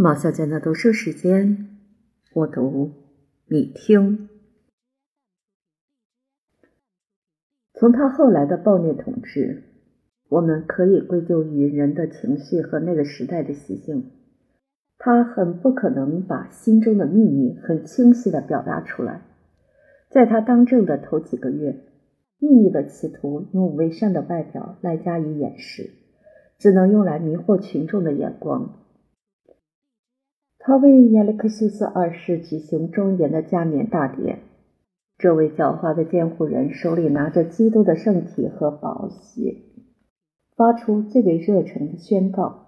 [0.00, 1.70] 毛小姐的读书时间，
[2.32, 2.92] 我读
[3.48, 4.28] 你听。
[7.74, 9.64] 从他后来的暴虐统治，
[10.28, 14.12] 我们可以归咎于人的情绪和那个时代的习性。
[14.98, 19.22] 他很不可能把心中的秘密很清晰的表达出来。
[20.10, 21.74] 在他当政的头几个月，
[22.38, 25.90] 秘密的企图用伪善的外表来加以掩饰，
[26.56, 28.84] 只能用来迷惑群众的眼光。
[30.68, 34.40] 他为亚历克修斯二世举行庄严的加冕大典。
[35.16, 39.62] 这位狡猾的监护人手里拿着基督的圣体和宝血，
[40.56, 42.66] 发出最为热诚的宣告：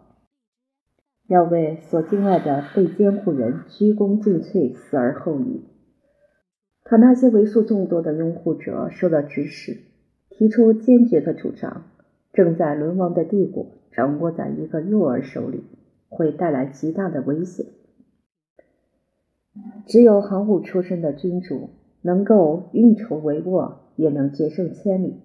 [1.29, 5.67] 要为所敬爱的被监护人鞠躬尽瘁，死而后已。
[6.85, 9.77] 他那些为数众多的拥护者受到指使，
[10.31, 11.85] 提出坚决的主张：
[12.33, 15.65] 正在沦亡的帝国掌握在一个幼儿手里，
[16.09, 17.67] 会带来极大的危险。
[19.87, 21.71] 只有行伍出身的君主
[22.03, 25.17] 能够运筹帷幄，也能决胜千里。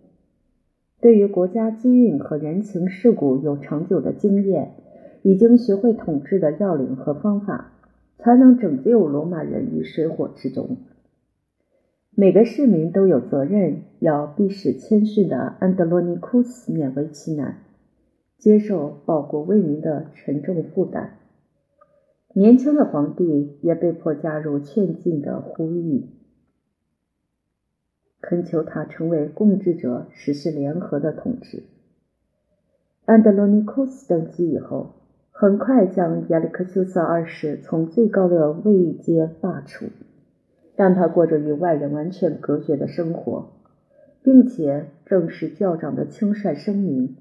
[1.00, 4.72] 对于国家机运和人情世故有长久的经验，
[5.22, 7.74] 已经学会统治的要领和方法，
[8.18, 10.78] 才能拯救罗马人于水火之中。
[12.16, 17.58] 每个市民都有责任要避使谦逊的安德罗尼库斯勉为其难，
[18.38, 21.18] 接受报国为民的沉重负担。
[22.38, 26.10] 年轻的皇帝也被迫加入劝进的呼吁，
[28.20, 31.64] 恳求他成为共治者，实施联合的统治。
[33.06, 34.96] 安德罗尼库斯登基以后，
[35.32, 39.92] 很快将亚历克修斯二世从最高的位阶罢黜，
[40.76, 43.54] 让他过着与外人完全隔绝的生活，
[44.22, 47.16] 并且正式教长的轻率声明，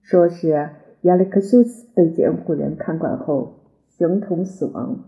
[0.00, 0.70] 说是
[1.02, 3.60] 亚历克修斯被监护人看管后。
[3.96, 5.04] 形同死亡。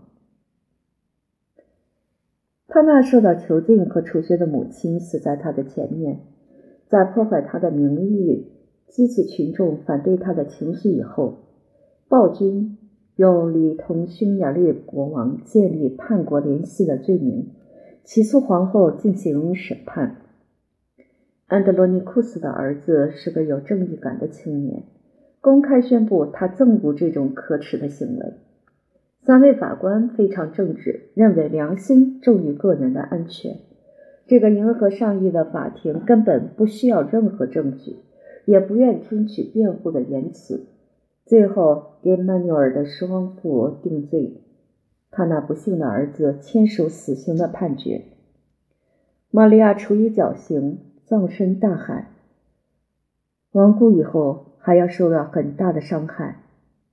[2.69, 6.19] 他那受到囚禁和处决的母亲死在他的前面，
[6.87, 8.47] 在破坏他的名誉、
[8.87, 11.39] 激起群众反对他的情绪以后，
[12.07, 12.77] 暴君
[13.15, 17.51] 用李同匈牙利国王建立叛国联系的罪名，
[18.03, 20.21] 起诉皇后进行审判。
[21.47, 24.83] 安德罗尼库斯的儿子是个有正义感的青年，
[25.41, 28.33] 公开宣布他憎恶这种可耻的行为。
[29.27, 33.57] 三位法官非常正直，认为良心重于个人的安全。
[34.25, 37.97] 这个迎合上意的法庭根本不需要任何证据，
[38.45, 40.67] 也不愿听取辩护的言辞。
[41.25, 44.43] 最后给曼纽尔的双父定罪，
[45.11, 48.03] 他那不幸的儿子签署死刑的判决。
[49.29, 52.13] 玛利亚处以绞刑，葬身大海。
[53.51, 56.43] 亡故以后，还要受到很大的伤害。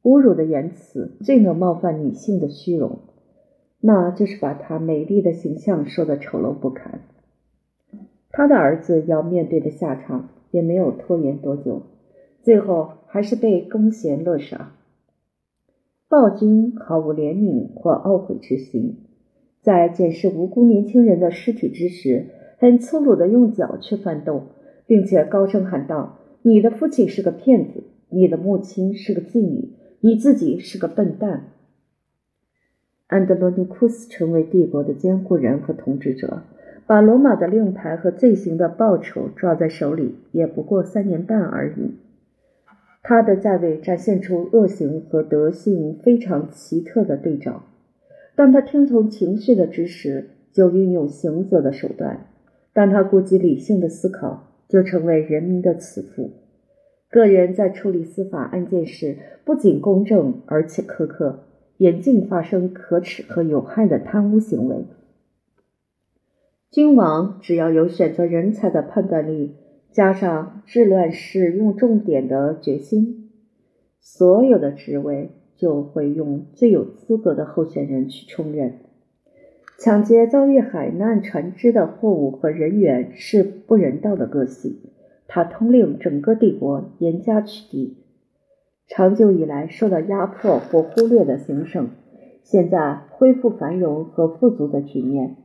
[0.04, 2.98] 侮辱的言辞最能冒犯女性的虚荣，
[3.80, 7.00] 那就是把她美丽的形象说得丑陋不堪。
[8.30, 11.82] 他的儿子要面对的下场也没有拖延多久，
[12.42, 14.74] 最后还是被弓弦勒杀。
[16.06, 18.98] 暴君毫无怜悯或懊悔之心，
[19.62, 22.26] 在检视无辜年轻人的尸体之时，
[22.58, 24.48] 很粗鲁地用脚去翻动，
[24.86, 29.70] 并且高声喊道：“你的父亲是个骗子，你的母亲是个妓女。”
[30.04, 31.44] 你自己是个笨蛋。
[33.06, 36.42] 安德罗尼库斯成为帝国的监护人和统治者，
[36.86, 41.94] 把罗马的令牌和罪行的报酬抓在手里，也不过三年半而已。
[43.02, 47.62] 他的在位展现出恶行和德性非常奇特的对照。
[48.36, 52.26] 当他听从情绪的指使，就运用刑责的手段；
[52.74, 56.30] 当他顾及理性的思考，就成为人民的慈父。
[57.14, 61.44] 个人在处理司法案件时，不仅公正，而且苛刻，
[61.76, 64.84] 严禁发生可耻和有害的贪污行为。
[66.72, 69.54] 君王只要有选择人才的判断力，
[69.92, 73.30] 加上治乱世用重点的决心，
[74.00, 78.80] 所有的职位就会用最有资格的候选人去充任。
[79.78, 84.80] 抢劫遭遇海难船只的货物和人员是不人道的恶行。
[85.26, 87.94] 他通令整个帝国，严加取缔。
[88.86, 91.88] 长久以来受到压迫或忽略的行省，
[92.42, 95.36] 现在恢复繁荣和富足的局面。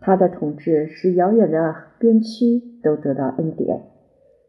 [0.00, 3.84] 他的统治使遥远的边区都得到恩典，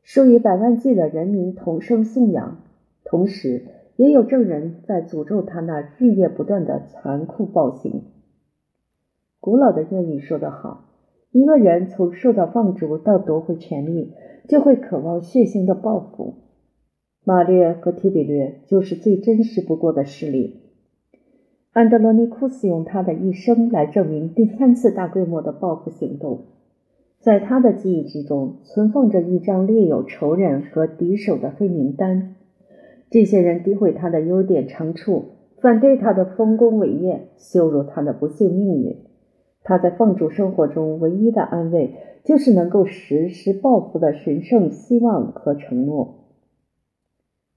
[0.04, 2.58] 数以百万计的人民同声颂扬。
[3.06, 3.64] 同时，
[3.96, 8.04] 也有证人在诅咒他那日夜不断的残酷暴行。
[9.40, 10.90] 古老的谚语说得好
[11.32, 14.14] ：“一个人从受到放逐到夺回权力。”
[14.48, 16.36] 就会渴望血腥的报复。
[17.24, 20.62] 马略和提比略就是最真实不过的事例。
[21.72, 26.46] 安德罗尼库斯用他的一生来证明第三次大规模的报复行动。
[27.20, 32.36] 在他的记忆之中，存放着一张列有仇人和敌手的黑名单。
[33.10, 35.26] 这些人诋毁他的优点长处，
[35.62, 38.98] 反对他的丰功伟业，羞辱他的不幸命运。
[39.64, 46.16] 他在放逐生活中唯一的安慰，就是能够实施报复的神圣希望和承诺。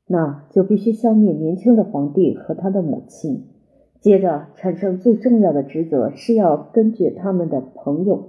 [0.06, 3.48] 那就必须消灭年轻的皇帝和他的母亲，
[4.00, 8.28] 接着产生最重要的职责是要根据他们的朋友，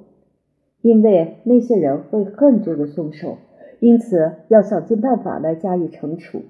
[0.82, 3.38] 因为那些人会恨这个凶手，
[3.80, 6.42] 因此要想尽办法来加以惩处。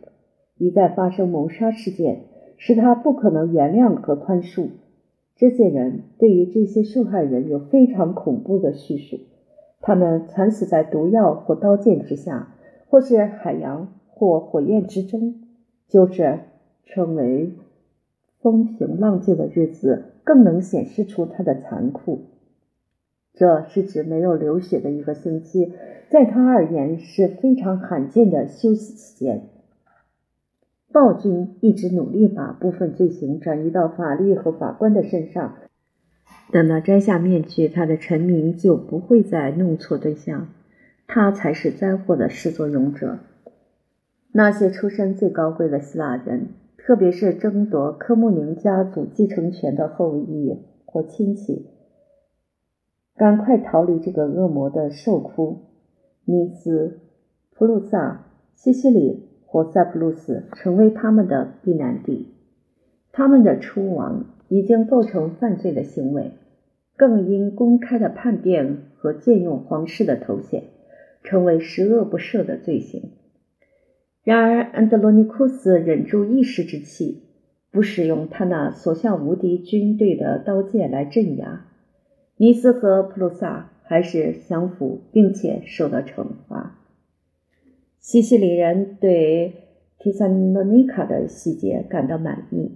[0.57, 2.21] 一旦发生谋杀事件，
[2.55, 4.69] 使他不可能原谅和宽恕。
[5.37, 9.19] 这些人对于这些受害人有非常恐怖的叙述：
[9.79, 12.55] 他们惨死在毒药或刀剑之下，
[12.89, 15.43] 或是海洋或火焰之中。
[15.87, 16.39] 就是
[16.83, 17.53] 称为
[18.41, 22.25] 风平浪静的日子，更能显示出他的残酷。
[23.33, 25.71] 这是指没有流血的一个星期，
[26.09, 29.43] 在他而言是非常罕见的休息期间。
[30.91, 35.55] 暴君一直努力把部分罪行转移到法律和法官的身上。
[36.51, 40.47] 等到摘下面具，他的臣民就不会再弄错对象，
[41.05, 43.19] 他才是灾祸的始作俑者。
[44.31, 46.47] 那些出身最高贵的希腊人，
[46.77, 51.67] 特别是争夺科穆宁家族继承权的后裔或亲戚，
[53.15, 55.63] 赶快逃离这个恶魔的受窟。
[56.23, 56.99] 尼斯、
[57.51, 58.25] 普鲁萨、
[58.55, 59.26] 西西里。
[59.63, 62.33] 塞浦路斯成为他们的避难地，
[63.11, 66.31] 他们的出亡已经构成犯罪的行为，
[66.95, 70.63] 更因公开的叛变和借用皇室的头衔，
[71.23, 73.11] 成为十恶不赦的罪行。
[74.23, 77.23] 然而，安德罗尼库斯忍住一时之气，
[77.71, 81.65] 不使用他那所向无敌军队的刀剑来镇压
[82.35, 86.77] 尼斯和普鲁萨，还是降服并且受到惩罚。
[88.07, 89.51] 西西里人对
[89.99, 92.71] 提萨诺尼卡的细节感到满意。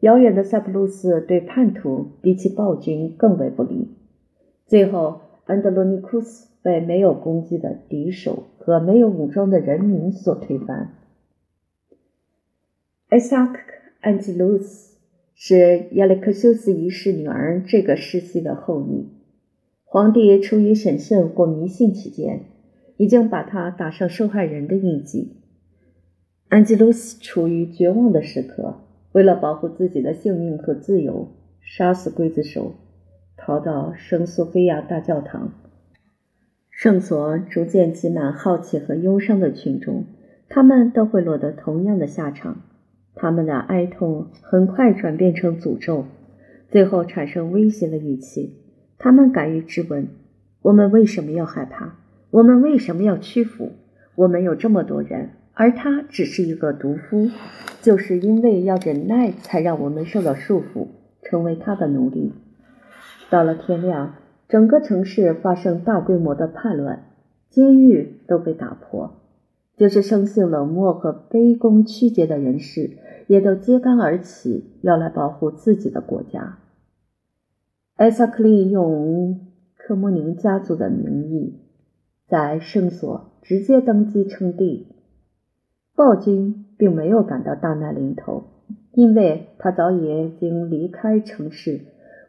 [0.00, 3.88] 遥远的塞浦路斯对叛徒比起暴君更为不利。
[4.66, 10.92] 最后，安德罗尼库斯被没有攻击的敌手和没有武装的人民所推翻。
[13.08, 13.54] 艾萨克·
[14.02, 14.98] 安吉鲁斯
[15.34, 19.08] 是亚历克修斯一世女儿这个世系的后裔。
[19.86, 22.40] 皇帝出于审慎或迷信起见。
[22.96, 25.36] 已经把他打上受害人的印记。
[26.48, 28.80] 安吉鲁斯处于绝望的时刻，
[29.12, 32.74] 为了保护自己的性命和自由，杀死刽子手，
[33.36, 35.52] 逃到圣索菲亚大教堂。
[36.70, 40.04] 圣所逐渐挤满好奇和忧伤的群众，
[40.48, 42.62] 他们都会落得同样的下场。
[43.14, 46.04] 他们的哀痛很快转变成诅咒，
[46.70, 48.54] 最后产生威胁的语气。
[48.98, 50.08] 他们敢于质问：
[50.62, 51.96] 我们为什么要害怕？
[52.30, 53.72] 我们为什么要屈服？
[54.14, 57.30] 我们有这么多人，而他只是一个毒夫，
[57.82, 60.88] 就是因为要忍耐，才让我们受到束缚，
[61.22, 62.32] 成为他的奴隶。
[63.30, 64.14] 到了天亮，
[64.48, 67.04] 整个城市发生大规模的叛乱，
[67.50, 69.20] 监狱都被打破，
[69.76, 72.92] 就是生性冷漠和卑躬屈节的人士，
[73.26, 76.58] 也都揭竿而起，要来保护自己的国家。
[77.96, 79.40] 艾萨克利用
[79.76, 81.60] 科莫宁家族的名义。
[82.28, 84.88] 在圣所直接登基称帝，
[85.94, 88.44] 暴君并没有感到大难临头，
[88.92, 91.82] 因为他早已经离开城市，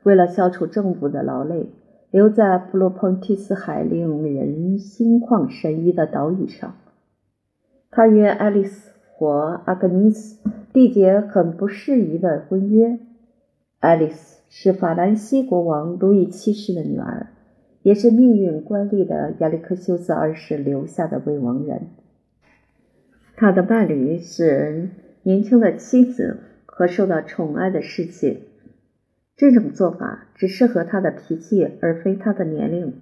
[0.04, 1.70] 为了消除政府的劳累，
[2.12, 6.76] 留在普罗蓬提斯海令人心旷神怡的岛屿上。
[7.90, 10.38] 他约爱丽丝和阿格尼斯
[10.72, 13.00] 缔结很不适宜的婚约。
[13.80, 17.32] 爱丽丝是法兰西国王路易七世的女儿。
[17.88, 21.88] 也是命运官吏的亚历克修斯二世留下的未亡人。
[23.38, 24.90] 他的伴侣是
[25.24, 28.42] 年轻的妻子和受到宠爱的侍妾。
[29.38, 32.96] 这种做法只适合他的脾气，而非他的年龄。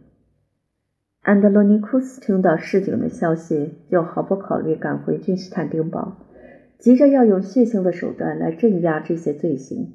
[1.24, 6.18] 安德罗尼库斯听到市井的消息，就毫不考虑赶回君士坦丁堡，
[6.78, 9.94] 急着要用血腥的手段来镇压这些罪行。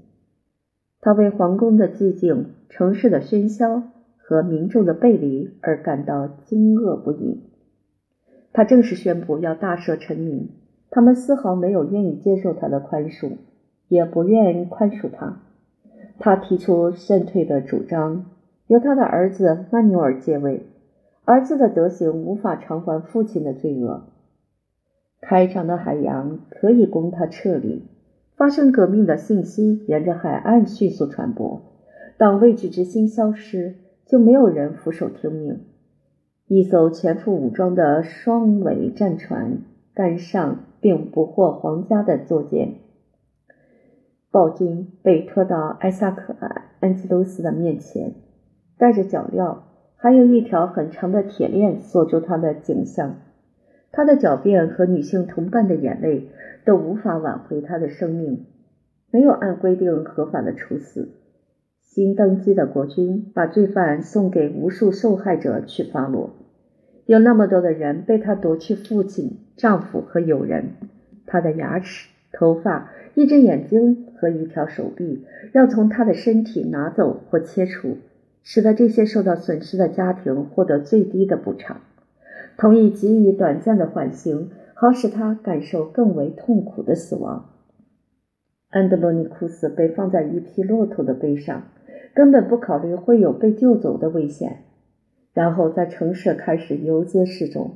[1.00, 3.84] 他为皇宫的寂静、城市的喧嚣。
[4.30, 7.40] 和民众的背离而感到惊愕不已。
[8.52, 10.50] 他正式宣布要大赦臣民，
[10.88, 13.32] 他们丝毫没有愿意接受他的宽恕，
[13.88, 15.40] 也不愿宽恕他。
[16.20, 18.26] 他提出劝退的主张，
[18.68, 20.64] 由他的儿子曼纽尔接位。
[21.24, 24.04] 儿子的德行无法偿还父亲的罪恶。
[25.20, 27.82] 开敞的海洋可以供他撤离，
[28.36, 31.62] 发生革命的信息沿着海岸迅速传播。
[32.16, 33.74] 当未知之心消失，
[34.10, 35.60] 就没有人俯首听命。
[36.48, 39.58] 一艘全副武装的双桅战船
[39.94, 42.74] 赶上，并捕获皇家的坐舰。
[44.32, 46.32] 暴君被拖到艾萨克·
[46.80, 48.14] 安吉鲁斯的面前，
[48.76, 49.58] 带着脚镣，
[49.94, 53.14] 还有一条很长的铁链锁住他的颈项。
[53.92, 56.30] 他的狡辩和女性同伴的眼泪
[56.64, 58.46] 都无法挽回他的生命。
[59.12, 61.19] 没有按规定合法的处死。
[61.92, 66.30] 新登基的国君把罪犯送给无数受害者去发落。
[67.04, 70.74] 有那么多的人被他夺去父亲、丈夫和友人，
[71.26, 77.96] 他的牙齿、头发、一只眼睛和一条手臂要从他的身体拿走或切除，
[78.44, 81.80] 使得这些受到损失的家庭获得最低的补偿。
[82.56, 87.50] 同意给予短暂的缓刑，好使他感受更为痛苦的死亡。
[88.68, 91.64] 安德罗尼库斯被放在一匹骆驼的背上，
[92.14, 94.64] 根本不考虑会有被救走的危险。
[95.32, 97.72] 然后在城市开始游街示众，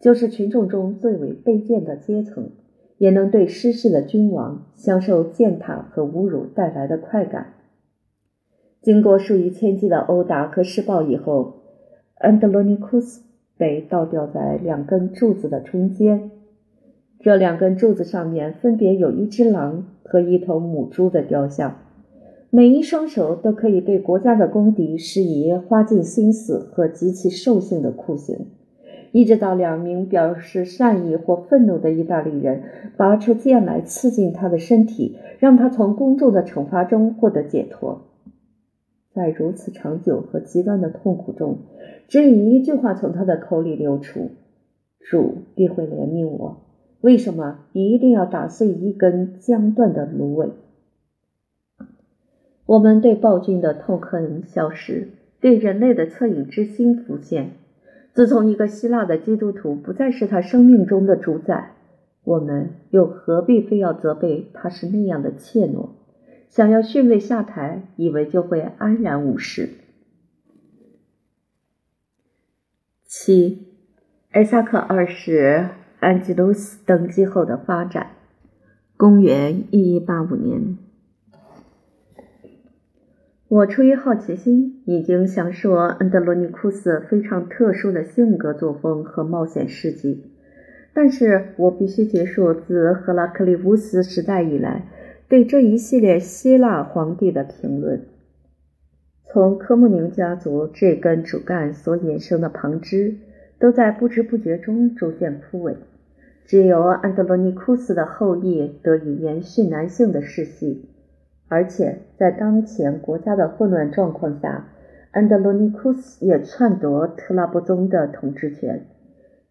[0.00, 2.50] 就是群众中最为卑贱的阶层，
[2.98, 7.54] 也能对失势的君王享受践踏和侮辱带来的快感。
[8.82, 11.62] 经过数以千计的殴打和施暴以后，
[12.16, 13.22] 安德罗尼库斯。
[13.56, 16.30] 被倒吊在两根柱子的中间，
[17.18, 21.76] 这两根柱子上面分别有一只狼和一头母猪的雕像。
[22.50, 28.46] 每一双手都可以对国家的公敌施以花尽心思和极其兽性的酷刑，
[29.12, 32.62] 一直到两名表示善意或愤怒的意大利人
[32.96, 38.06] 拔出剑来刺进他的身体，让他从公众的惩罚中获得解脱。
[39.12, 41.58] 在如此长久和极端的痛苦中，
[42.06, 44.30] 只有一句话从他的口里流出
[45.00, 46.62] ：“主必会怜悯我。”
[47.02, 50.48] 为什么一定要打碎一根将断的芦苇？
[52.68, 55.08] 我们对暴君的痛恨消失，
[55.40, 57.52] 对人类的恻隐之心浮现。
[58.12, 61.70] 自从一个希腊的基督徒不再是他生命中的主宰，
[62.24, 65.92] 我们又何必非要责备他是那样的怯懦？
[66.50, 69.70] 想要逊位下台，以为就会安然无事。
[73.06, 73.66] 七，
[74.30, 75.70] 艾萨克二世
[76.00, 78.08] 安吉鲁斯登基后的发展。
[78.98, 80.76] 公元一一八五年，
[83.50, 90.22] 我出于好奇心，已经想说安德罗尼库斯非常特殊的性格作风和冒险事迹，
[90.92, 94.86] 但是我必须结束自赫拉克利乌斯时代以来。
[95.30, 98.02] 对这一系列希腊皇帝的评论，
[99.24, 103.14] 从科穆宁家族这根主干所衍生的旁支，
[103.58, 105.74] 都在不知不觉中逐渐枯萎。
[106.44, 110.86] 只有安德罗尼库斯的后裔得以延续男性的世系，
[111.48, 114.68] 而且在当前国家的混乱状况下，
[115.10, 118.86] 安德罗尼库斯也篡夺特拉布宗的统治权。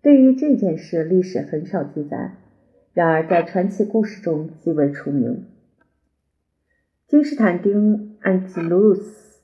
[0.02, 2.36] 对于这件事，历史很少记载，
[2.94, 5.46] 然而在传奇故事中极为出名。
[7.08, 9.42] 君士坦丁·安吉鲁斯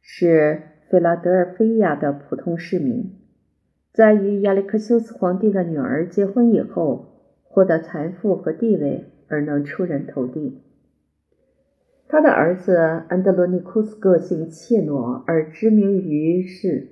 [0.00, 3.16] 是费拉德尔菲亚的普通市民，
[3.92, 7.06] 在与亚历克修斯皇帝的女儿结婚以后，
[7.42, 10.62] 获得财富和地位而能出人头地。
[12.10, 12.76] 他的儿子
[13.08, 16.88] 安德罗尼库斯个性怯懦而知名于世，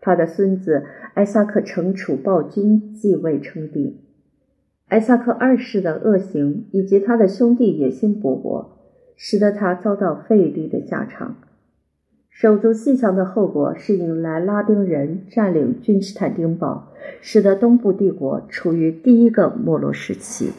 [0.00, 0.84] 他的孙子
[1.14, 4.00] 艾萨克惩处暴君继位称帝。
[4.88, 8.76] 艾萨克二世的恶行以及他的兄弟野心勃勃。
[9.18, 11.36] 使得他遭到费力的下场。
[12.28, 20.50] 手足细强的后果是引来拉丁人占领君士坦丁堡，使得东部帝国处于第一个没落时期。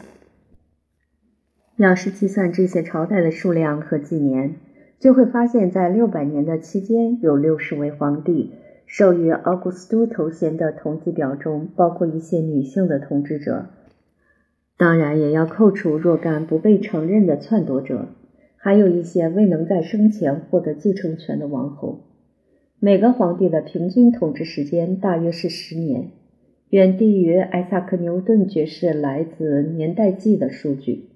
[1.78, 4.56] 要是计算这些朝代的数量和纪年，
[4.98, 8.52] 就会发现，在六百年的期间，有六十位皇帝。
[8.84, 13.66] 授予奥古斯都头衔的统计表中，包括一些女性的统治者，
[14.76, 18.08] 当然也要扣除若干不被承认的篡夺者。
[18.56, 22.00] 还有一些未能在生前获得继承权的王后。
[22.80, 26.10] 每个皇帝的平均统治时间大约是十年，
[26.70, 31.10] 远低于艾萨克·牛顿爵士来自年代记的数据。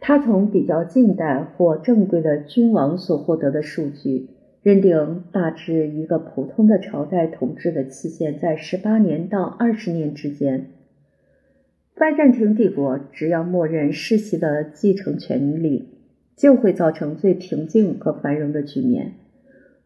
[0.00, 4.28] 他从比较近代或正规的君王所获得的数据，
[4.62, 10.66] 认定大致一个普通的朝代统治的期限在十八年到二十年之间。
[11.94, 15.92] 拜占庭帝国只要默认世袭的继承权利。
[16.36, 19.14] 就会造成最平静和繁荣的局面。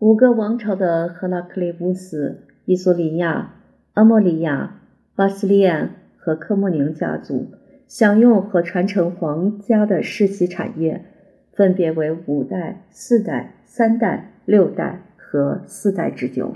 [0.01, 3.55] 五个王朝的赫拉克利乌斯、伊索里亚、
[3.93, 4.81] 阿莫里亚、
[5.15, 7.47] 巴斯利安和科莫宁家族，
[7.91, 11.07] 享用和传承皇家的世袭产业，
[11.53, 16.53] 分别为五代、四代、三代、六代和四代之久。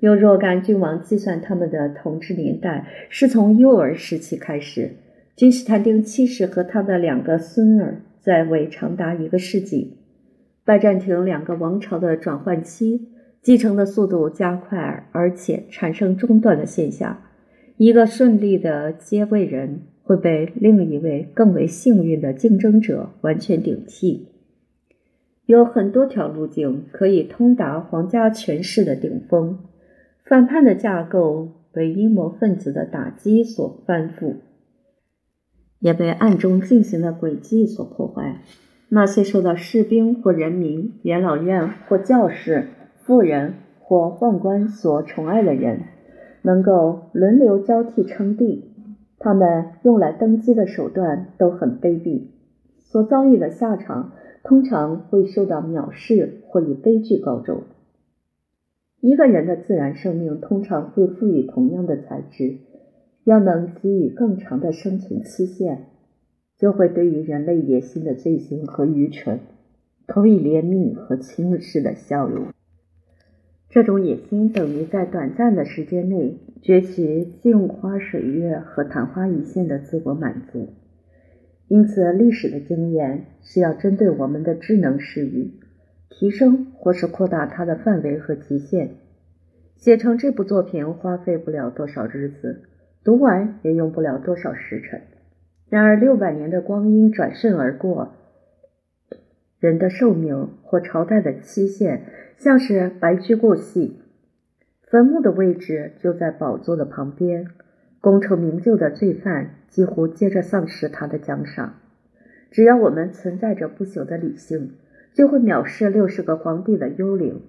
[0.00, 4.90] 有若干君王计算他们的统治年代是从幼儿时期开始。
[5.34, 9.96] 君士坦丁七世和他的两个孙儿在位长达一个世纪。
[10.62, 13.08] 拜占庭两个王朝的转换期
[13.40, 17.22] 继承的速度加快，而且产生中断的现象。
[17.78, 24.28] 一个顺利的接位人会被另一位更为幸运的竞争者完全顶替。
[25.44, 29.58] 有很多条路径可以通达皇家权势的顶峰。
[30.24, 34.36] 反叛的架构被阴谋分子的打击所翻覆，
[35.78, 38.42] 也被暗中进行的诡计所破坏。
[38.88, 42.68] 那些受到士兵或人民、元老院或教士、
[43.02, 45.82] 富人或宦官所宠爱的人，
[46.42, 48.67] 能够轮流交替称帝。
[49.18, 52.22] 他们用来登基的手段都很卑鄙，
[52.78, 54.12] 所遭遇的下场
[54.44, 57.62] 通常会受到藐视或以悲剧告终。
[59.00, 62.58] 一个人的自然生命通常会赋予同样的材质，
[63.24, 65.86] 要能给予更长的生存期限，
[66.56, 69.40] 就会对于人类野心的罪行和愚蠢，
[70.06, 72.46] 投以怜悯和轻视的笑容。
[73.68, 80.74] 这种野心等于在短暂的时间内攫取镜花水月和昙花一现的自我满足。
[81.68, 85.52] 因此，历史的经验是要针对我们的智能视域。
[86.10, 88.90] 提升或是扩大它的范围和极限。
[89.76, 92.62] 写成这部作品花费不了多少日子，
[93.04, 95.02] 读完也用不了多少时辰。
[95.68, 98.14] 然而六百年的光阴转瞬而过，
[99.60, 102.02] 人的寿命或朝代的期限
[102.36, 104.00] 像是白驹过隙。
[104.90, 107.46] 坟墓的位置就在宝座的旁边，
[108.00, 111.74] 功成名就的罪犯几乎接着丧失他的奖赏。
[112.50, 114.72] 只要我们存在着不朽的理性。
[115.14, 117.42] 就会藐视六十个皇帝的幽灵，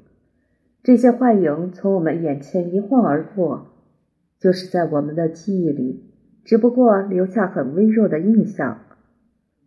[0.81, 3.67] 这些幻影从我们眼前一晃而过，
[4.39, 6.03] 就是在我们的记忆里，
[6.43, 8.79] 只不过留下很微弱的印象。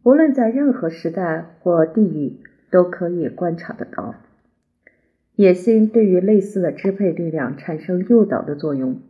[0.02, 2.40] 无论在任何时代或地域，
[2.72, 4.16] 都可以观察得到。
[5.42, 9.00] 野心对于类似的支配力量产生诱导的作用，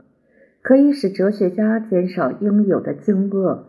[0.63, 3.65] 可以使哲学家减少应有的惊愕。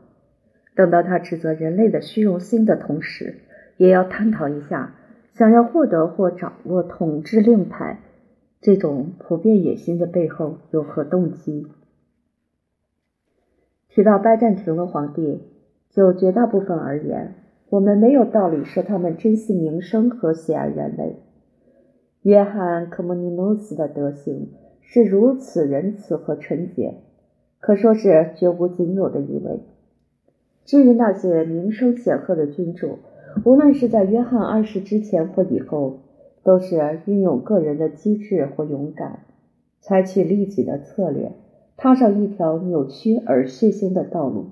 [0.74, 3.40] 等到他指责人类的虚荣心的同时，
[3.76, 4.96] 也要探讨一下。
[5.34, 8.00] 想要获得或掌握统治令牌，
[8.62, 11.68] 这种普遍野心的背后有何动机？
[13.90, 15.42] 提到拜占庭的皇帝，
[15.90, 17.36] 就绝大部分而言，
[17.70, 21.23] 我们没有道理说他们珍惜名声和喜爱人类。
[22.24, 24.48] 约翰·科莫尼诺斯的德行
[24.80, 26.96] 是如此仁慈和纯洁，
[27.60, 29.60] 可说是绝无仅有的一位。
[30.64, 33.00] 至于那些名声显赫的君主，
[33.44, 36.00] 无论是在约翰二世之前或以后，
[36.44, 39.20] 都是运用个人的机智或勇敢，
[39.82, 41.34] 采取利己的策略，
[41.76, 44.52] 踏上一条扭曲而血腥的道路。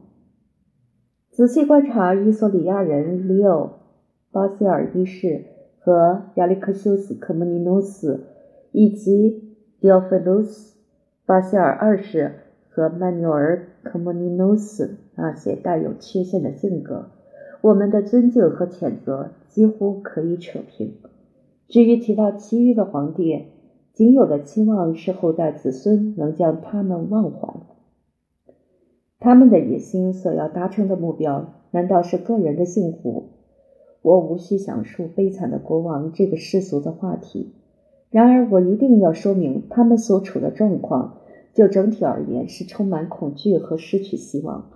[1.30, 3.64] 仔细观察伊索里亚人里奥·
[4.34, 5.46] 巴西尔一世
[5.84, 8.24] 和亚历克修斯·科莫尼诺斯，
[8.72, 10.76] 以及迪奥菲卢斯·
[11.26, 12.36] 巴西尔二世
[12.70, 17.08] 和曼纽尔·科莫尼诺斯那些带有缺陷的性格。
[17.62, 20.94] 我们的尊敬和谴责几乎可以扯平。
[21.68, 23.46] 至于提到其余的皇帝，
[23.94, 27.54] 仅有的期望是后代子孙能将他们忘怀。
[29.20, 33.30] 他们的野心所要达成的目标，难道是个人的幸福？
[34.02, 37.54] 我无需讲述悲惨的国王这个世俗的话题。
[38.10, 41.20] 然而，我一定要说明他们所处的状况，
[41.54, 44.72] 就整体而言是充满恐惧和失去希望。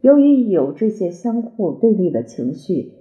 [0.00, 2.92] 由于有这些相互对立的情绪，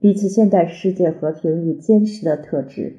[0.00, 2.96] 比起现代世界和平与坚实的特质，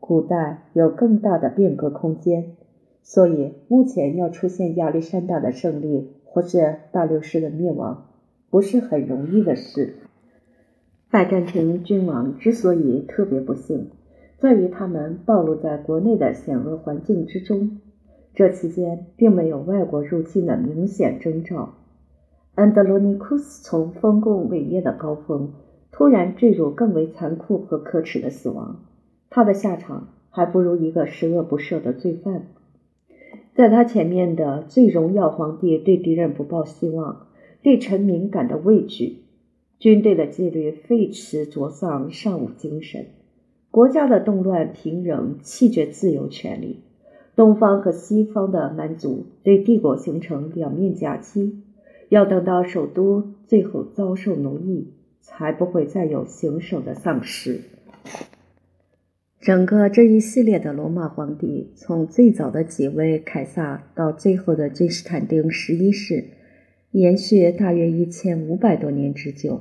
[0.00, 2.56] 古代有更大的变革空间。
[3.02, 8.08] 所以，目前要出现亚历山大的胜利或是大流士的灭亡，
[8.50, 9.94] 不是很容易的事。
[11.16, 13.88] 拜占庭君王之所以特别不幸，
[14.36, 17.80] 在于他们暴露在国内的险恶环境之中，
[18.34, 21.72] 这期间并没有外国入侵的明显征兆。
[22.54, 25.54] 安德罗尼库斯从丰功伟业的高峰
[25.90, 28.84] 突然坠入更为残酷和可耻的死亡，
[29.30, 32.48] 他的下场还不如一个十恶不赦的罪犯。
[33.54, 37.28] 在他前面的最荣耀皇帝对敌人不抱希望，
[37.62, 39.22] 对臣民感到畏惧，
[39.78, 43.06] 军队的纪律废弛卓丧，尚无精神，
[43.70, 46.80] 国家的动乱平仍，弃绝自由权利。
[47.34, 51.62] 东方和西方的蛮族对帝国形成两面夹击。
[52.08, 57.60] 要等到首都最后遭受奴役，才不会再有行省的丧失。
[59.40, 66.24] 整个这一系列的罗马皇帝，从最早的几位凯撒到最后的君士坦丁十一世，
[66.98, 69.60] 延续大约一千五百多年之久。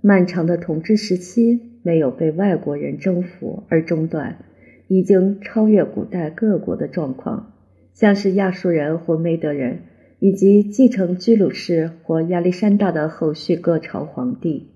[0.00, 4.38] 漫长的统治时期没有被外国人征服而中断，
[4.88, 7.52] 已经超越古代各国的状况，
[7.92, 9.80] 像是亚述人或梅德人。
[10.22, 14.68] 以及继承居鲁士或亚历山大的后续各朝皇帝，